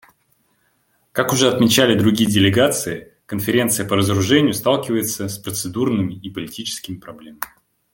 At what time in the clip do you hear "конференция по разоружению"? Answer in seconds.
3.27-4.55